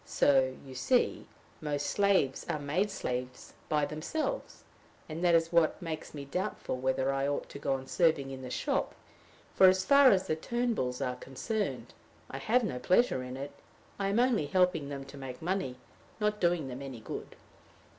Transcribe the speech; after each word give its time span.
So, 0.03 0.55
you 0.65 0.73
see, 0.73 1.27
most 1.61 1.85
slaves 1.85 2.43
are 2.49 2.57
made 2.57 2.89
slaves 2.89 3.53
by 3.69 3.85
themselves; 3.85 4.63
and 5.07 5.23
that 5.23 5.35
is 5.35 5.51
what 5.51 5.79
makes 5.79 6.15
me 6.15 6.25
doubtful 6.25 6.75
whether 6.77 7.13
I 7.13 7.27
ought 7.27 7.49
to 7.49 7.59
go 7.59 7.73
on 7.73 7.85
serving 7.85 8.31
in 8.31 8.41
the 8.41 8.49
shop; 8.49 8.95
for, 9.53 9.67
as 9.67 9.85
far 9.85 10.09
as 10.09 10.25
the 10.25 10.35
Turnbulls 10.35 11.01
are 11.07 11.17
concerned, 11.17 11.93
I 12.31 12.39
have 12.39 12.63
no 12.63 12.79
pleasure 12.79 13.21
in 13.21 13.37
it; 13.37 13.51
I 13.99 14.07
am 14.07 14.19
only 14.19 14.47
helping 14.47 14.89
them 14.89 15.03
to 15.05 15.17
make 15.17 15.39
money, 15.39 15.75
not 16.19 16.41
doing 16.41 16.67
them 16.67 16.81
any 16.81 16.99
good." 17.01 17.35